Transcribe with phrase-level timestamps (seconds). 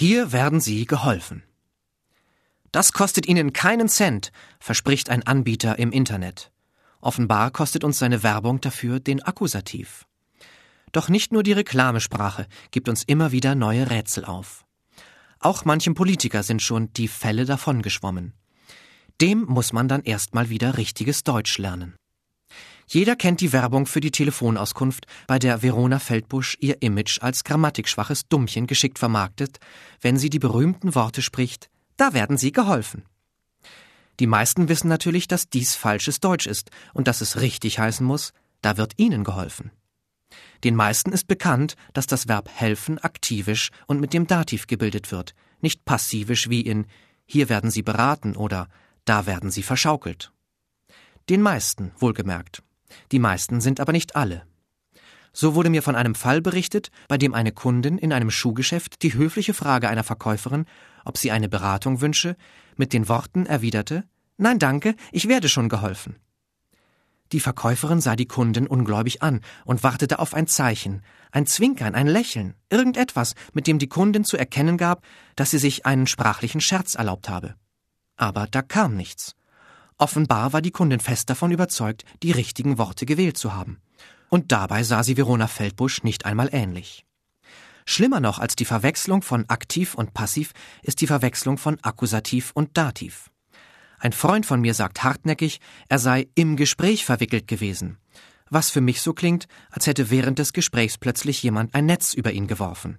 [0.00, 1.42] Hier werden Sie geholfen.
[2.70, 6.52] Das kostet Ihnen keinen Cent, verspricht ein Anbieter im Internet.
[7.00, 10.06] Offenbar kostet uns seine Werbung dafür den Akkusativ.
[10.92, 14.64] Doch nicht nur die Reklamesprache gibt uns immer wieder neue Rätsel auf.
[15.40, 18.34] Auch manchem Politiker sind schon die Fälle davongeschwommen.
[19.20, 21.97] Dem muss man dann erstmal wieder richtiges Deutsch lernen.
[22.90, 28.28] Jeder kennt die Werbung für die Telefonauskunft, bei der Verona Feldbusch ihr Image als grammatikschwaches
[28.28, 29.58] Dummchen geschickt vermarktet,
[30.00, 33.04] wenn sie die berühmten Worte spricht, da werden sie geholfen.
[34.20, 38.32] Die meisten wissen natürlich, dass dies falsches Deutsch ist und dass es richtig heißen muss,
[38.62, 39.70] da wird ihnen geholfen.
[40.64, 45.34] Den meisten ist bekannt, dass das Verb helfen aktivisch und mit dem Dativ gebildet wird,
[45.60, 46.86] nicht passivisch wie in
[47.26, 48.68] hier werden sie beraten oder
[49.04, 50.32] da werden sie verschaukelt.
[51.28, 52.62] Den meisten, wohlgemerkt.
[53.12, 54.42] Die meisten sind aber nicht alle.
[55.32, 59.14] So wurde mir von einem Fall berichtet, bei dem eine Kundin in einem Schuhgeschäft die
[59.14, 60.64] höfliche Frage einer Verkäuferin,
[61.04, 62.36] ob sie eine Beratung wünsche,
[62.76, 64.04] mit den Worten erwiderte
[64.40, 66.16] Nein, danke, ich werde schon geholfen.
[67.32, 72.06] Die Verkäuferin sah die Kundin ungläubig an und wartete auf ein Zeichen, ein Zwinkern, ein
[72.06, 75.02] Lächeln, irgendetwas, mit dem die Kundin zu erkennen gab,
[75.34, 77.56] dass sie sich einen sprachlichen Scherz erlaubt habe.
[78.16, 79.34] Aber da kam nichts.
[79.98, 83.80] Offenbar war die Kundin fest davon überzeugt, die richtigen Worte gewählt zu haben.
[84.28, 87.04] Und dabei sah sie Verona Feldbusch nicht einmal ähnlich.
[87.84, 92.76] Schlimmer noch als die Verwechslung von aktiv und passiv ist die Verwechslung von Akkusativ und
[92.76, 93.30] Dativ.
[93.98, 97.98] Ein Freund von mir sagt hartnäckig, er sei im Gespräch verwickelt gewesen,
[98.50, 102.30] was für mich so klingt, als hätte während des Gesprächs plötzlich jemand ein Netz über
[102.30, 102.98] ihn geworfen.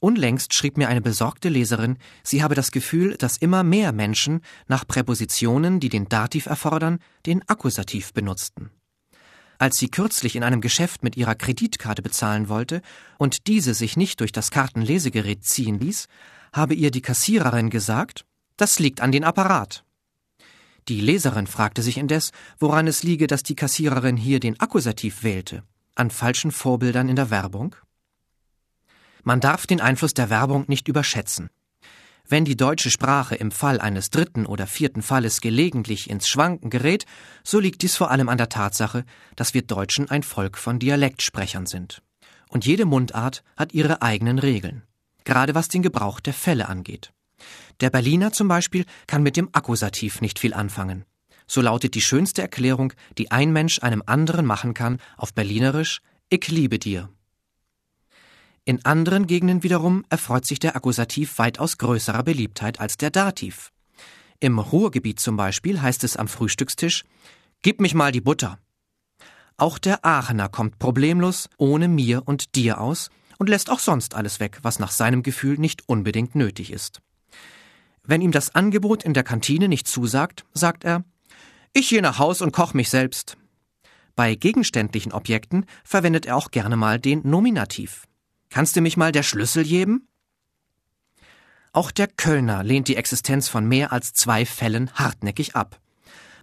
[0.00, 4.86] Unlängst schrieb mir eine besorgte Leserin, sie habe das Gefühl, dass immer mehr Menschen nach
[4.86, 8.70] Präpositionen, die den Dativ erfordern, den Akkusativ benutzten.
[9.58, 12.80] Als sie kürzlich in einem Geschäft mit ihrer Kreditkarte bezahlen wollte
[13.18, 16.06] und diese sich nicht durch das Kartenlesegerät ziehen ließ,
[16.54, 18.24] habe ihr die Kassiererin gesagt,
[18.56, 19.84] das liegt an den Apparat.
[20.88, 25.62] Die Leserin fragte sich indes, woran es liege, dass die Kassiererin hier den Akkusativ wählte.
[25.94, 27.76] An falschen Vorbildern in der Werbung?
[29.24, 31.50] Man darf den Einfluss der Werbung nicht überschätzen.
[32.28, 37.04] Wenn die deutsche Sprache im Fall eines dritten oder vierten Falles gelegentlich ins Schwanken gerät,
[37.42, 39.04] so liegt dies vor allem an der Tatsache,
[39.34, 42.02] dass wir Deutschen ein Volk von Dialektsprechern sind.
[42.48, 44.82] Und jede Mundart hat ihre eigenen Regeln,
[45.24, 47.12] gerade was den Gebrauch der Fälle angeht.
[47.80, 51.04] Der Berliner zum Beispiel kann mit dem Akkusativ nicht viel anfangen.
[51.48, 56.46] So lautet die schönste Erklärung, die ein Mensch einem anderen machen kann, auf Berlinerisch Ich
[56.46, 57.08] liebe dir.
[58.70, 63.72] In anderen Gegenden wiederum erfreut sich der Akkusativ weitaus größerer Beliebtheit als der Dativ.
[64.38, 67.02] Im Ruhrgebiet zum Beispiel heißt es am Frühstückstisch
[67.62, 68.60] Gib mich mal die Butter.
[69.56, 74.38] Auch der Aachener kommt problemlos ohne mir und dir aus und lässt auch sonst alles
[74.38, 77.00] weg, was nach seinem Gefühl nicht unbedingt nötig ist.
[78.04, 81.02] Wenn ihm das Angebot in der Kantine nicht zusagt, sagt er
[81.72, 83.36] Ich gehe nach Haus und koch mich selbst.
[84.14, 88.06] Bei gegenständlichen Objekten verwendet er auch gerne mal den Nominativ.
[88.50, 90.08] Kannst du mich mal der Schlüssel geben?
[91.72, 95.80] Auch der Kölner lehnt die Existenz von mehr als zwei Fällen hartnäckig ab.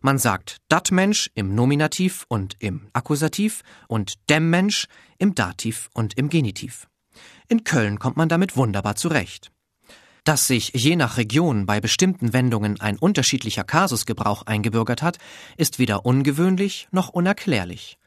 [0.01, 6.17] Man sagt dat Mensch im Nominativ und im Akkusativ und dem Mensch im Dativ und
[6.17, 6.88] im Genitiv.
[7.50, 9.51] In Köln kommt man damit wunderbar zurecht.
[10.23, 15.17] Dass sich je nach Region bei bestimmten Wendungen ein unterschiedlicher Kasusgebrauch eingebürgert hat,
[15.57, 17.97] ist weder ungewöhnlich noch unerklärlich.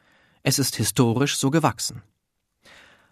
[0.42, 2.02] Es ist historisch so gewachsen.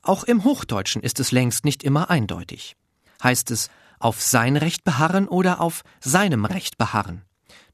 [0.08, 2.76] Auch im Hochdeutschen ist es längst nicht immer eindeutig.
[3.22, 7.26] Heißt es auf sein Recht beharren oder auf seinem Recht beharren?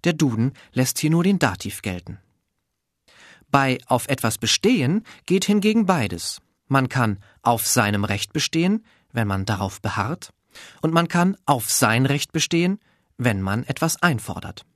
[0.03, 2.19] Der Duden lässt hier nur den Dativ gelten.
[3.53, 6.41] Bei auf etwas bestehen geht hingegen beides.
[6.67, 10.33] Man kann auf seinem Recht bestehen, wenn man darauf beharrt,
[10.83, 12.81] und man kann auf sein Recht bestehen,
[13.17, 14.67] wenn man etwas einfordert.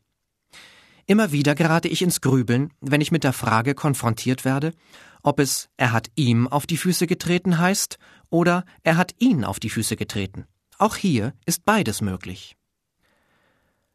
[1.07, 4.75] Immer wieder gerate ich ins Grübeln, wenn ich mit der Frage konfrontiert werde,
[5.23, 7.99] ob es er hat ihm auf die Füße getreten heißt
[8.31, 10.47] oder er hat ihn auf die Füße getreten.
[10.79, 12.57] Auch hier ist beides möglich.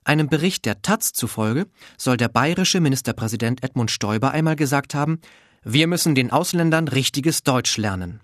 [0.03, 5.19] Einem Bericht der Taz zufolge soll der bayerische Ministerpräsident Edmund Stoiber einmal gesagt haben,
[5.63, 8.19] wir müssen den Ausländern richtiges Deutsch lernen.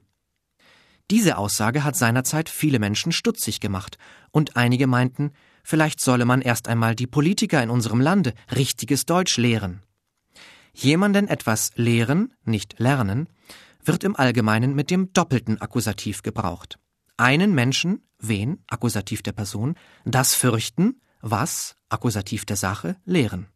[1.10, 3.98] Diese Aussage hat seinerzeit viele Menschen stutzig gemacht,
[4.32, 5.32] und einige meinten,
[5.64, 9.82] vielleicht solle man erst einmal die Politiker in unserem Lande richtiges Deutsch lehren.
[10.82, 13.28] Jemanden etwas lehren, nicht lernen,
[13.84, 16.80] wird im Allgemeinen mit dem doppelten Akkusativ gebraucht.
[17.18, 23.48] Einen Menschen, wen, Akkusativ der Person, das fürchten, was, Akkusativ der Sache, lehren.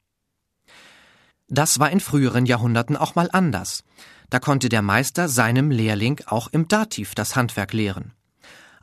[1.47, 3.83] Das war in früheren Jahrhunderten auch mal anders.
[4.29, 8.13] Da konnte der Meister seinem Lehrling auch im Dativ das Handwerk lehren.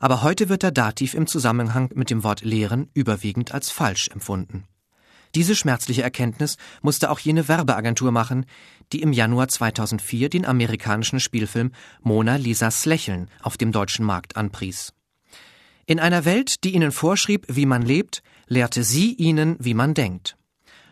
[0.01, 4.65] aber heute wird der Dativ im Zusammenhang mit dem Wort lehren überwiegend als falsch empfunden.
[5.35, 8.45] Diese schmerzliche Erkenntnis musste auch jene Werbeagentur machen,
[8.91, 14.93] die im Januar 2004 den amerikanischen Spielfilm Mona Lisas Lächeln auf dem deutschen Markt anpries.
[15.85, 20.37] In einer Welt, die ihnen vorschrieb, wie man lebt, lehrte sie ihnen, wie man denkt.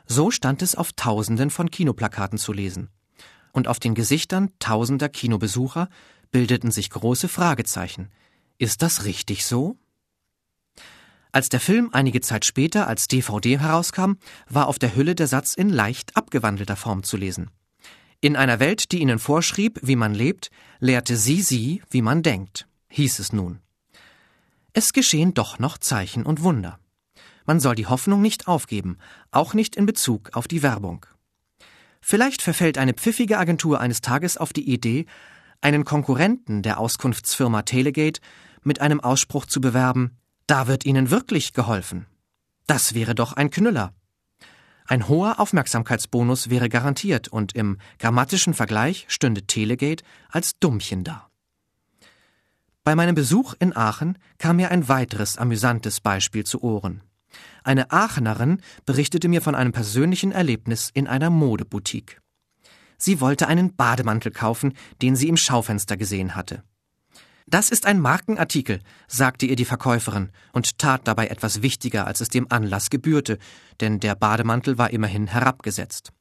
[0.05, 2.89] So stand es auf Tausenden von Kinoplakaten zu lesen.
[3.51, 5.89] Und auf den Gesichtern tausender Kinobesucher
[6.31, 8.09] bildeten sich große Fragezeichen.
[8.57, 9.77] Ist das richtig so?
[11.31, 14.13] Als der Film einige Zeit später als DVD herauskam,
[14.47, 17.51] war auf der Hülle der Satz in leicht abgewandelter Form zu lesen.
[18.19, 20.49] In einer Welt, die ihnen vorschrieb, wie man lebt,
[20.79, 23.59] lehrte sie sie, wie man denkt, hieß es nun.
[24.73, 26.79] Es geschehen doch noch Zeichen und Wunder.
[27.45, 28.97] Man soll die Hoffnung nicht aufgeben,
[29.31, 31.05] auch nicht in Bezug auf die Werbung.
[32.01, 35.05] Vielleicht verfällt eine pfiffige Agentur eines Tages auf die Idee,
[35.61, 38.21] einen Konkurrenten der Auskunftsfirma Telegate
[38.63, 40.18] mit einem Ausspruch zu bewerben,
[40.49, 42.07] da wird Ihnen wirklich geholfen.
[42.65, 43.93] Das wäre doch ein Knüller.
[44.87, 51.29] Ein hoher Aufmerksamkeitsbonus wäre garantiert und im grammatischen Vergleich stünde Telegate als Dummchen da.
[52.83, 57.03] Bei meinem Besuch in Aachen kam mir ein weiteres amüsantes Beispiel zu Ohren.
[57.63, 62.19] Eine Aachenerin berichtete mir von einem persönlichen Erlebnis in einer Modeboutique.
[62.97, 64.73] Sie wollte einen Bademantel kaufen,
[65.03, 66.63] den sie im Schaufenster gesehen hatte.
[67.49, 72.29] Das ist ein Markenartikel, sagte ihr die Verkäuferin und tat dabei etwas wichtiger, als es
[72.29, 73.39] dem Anlass gebührte,
[73.81, 76.11] denn der Bademantel war immerhin herabgesetzt.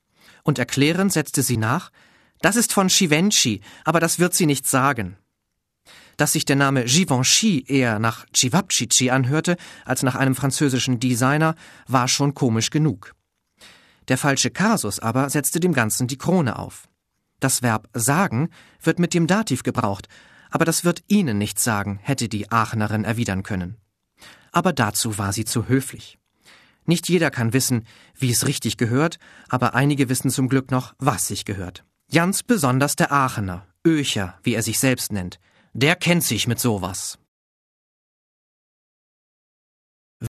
[0.43, 1.91] Und erklärend setzte sie nach,
[2.41, 5.19] das ist von Givenchy, aber das wird sie nicht sagen.
[6.17, 12.09] Dass sich der Name Givenchy eher nach Cevapcici anhörte als nach einem französischen Designer, war
[12.09, 13.15] schon komisch genug.
[14.09, 16.89] Der falsche Kasus aber setzte dem Ganzen die Krone auf.
[17.39, 18.49] Das Verb sagen
[18.83, 20.09] wird mit dem Dativ gebraucht,
[20.51, 23.77] aber das wird Ihnen nichts sagen, hätte die Aachenerin erwidern können.
[24.53, 26.19] Aber dazu war sie zu höflich.
[26.87, 29.19] Nicht jeder kann wissen, wie es richtig gehört,
[29.49, 31.85] aber einige wissen zum Glück noch, was sich gehört.
[32.13, 35.39] Ganz besonders der Aachener, Öcher, wie er sich selbst nennt,
[35.75, 37.19] der kennt sich mit sowas.